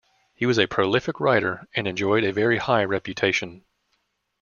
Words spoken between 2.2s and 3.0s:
a very high